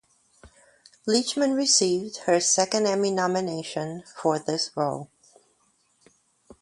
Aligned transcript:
Leachman 1.07 1.55
received 1.55 2.17
her 2.25 2.39
second 2.39 2.87
Emmy 2.87 3.11
nomination 3.11 4.03
for 4.15 4.39
this 4.39 4.71
role. 4.75 5.09